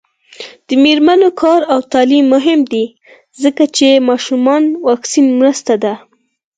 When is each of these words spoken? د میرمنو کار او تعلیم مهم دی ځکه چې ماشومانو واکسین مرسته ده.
د 0.67 0.69
میرمنو 0.83 1.29
کار 1.41 1.61
او 1.73 1.79
تعلیم 1.93 2.25
مهم 2.35 2.59
دی 2.71 2.85
ځکه 3.43 3.63
چې 3.75 4.05
ماشومانو 4.09 4.69
واکسین 4.87 5.27
مرسته 5.39 5.73
ده. 5.83 5.93